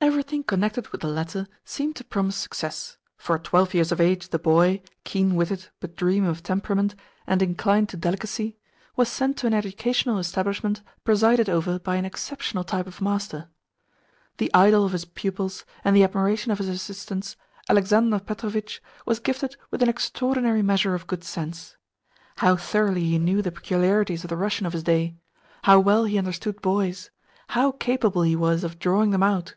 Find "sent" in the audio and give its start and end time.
9.08-9.36